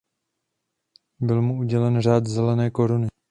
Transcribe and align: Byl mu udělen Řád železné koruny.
Byl 1.19 1.41
mu 1.41 1.57
udělen 1.57 2.01
Řád 2.01 2.27
železné 2.29 2.69
koruny. 2.71 3.07